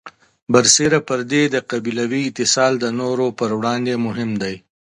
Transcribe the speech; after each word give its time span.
برسېره 0.53 0.99
پر 1.07 1.19
دې، 1.31 1.43
د 1.53 1.55
قبیلوي 1.69 2.21
اتصال 2.25 2.73
د 2.79 2.85
نورو 2.99 3.27
پر 3.39 3.49
وړاندې 3.59 3.93
مهم 4.05 4.29
دی. 4.41 4.55